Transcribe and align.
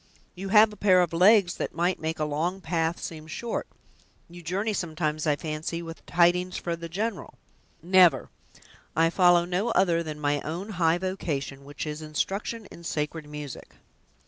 "You 0.33 0.49
have 0.49 0.73
a 0.73 0.77
pair 0.77 0.99
of 1.03 1.13
legs 1.13 1.57
that 1.57 1.75
might 1.75 1.99
make 1.99 2.17
a 2.17 2.25
long 2.25 2.59
path 2.59 2.99
seem 2.99 3.27
short! 3.27 3.67
you 4.27 4.41
journey 4.41 4.73
sometimes, 4.73 5.27
I 5.27 5.35
fancy, 5.35 5.83
with 5.83 6.03
tidings 6.07 6.57
for 6.57 6.75
the 6.75 6.89
general." 6.89 7.35
"Never; 7.83 8.31
I 8.95 9.11
follow 9.11 9.45
no 9.45 9.69
other 9.69 10.01
than 10.01 10.19
my 10.19 10.41
own 10.41 10.69
high 10.69 10.97
vocation, 10.97 11.63
which 11.65 11.85
is 11.85 12.01
instruction 12.01 12.65
in 12.71 12.83
sacred 12.83 13.27
music!" 13.29 13.75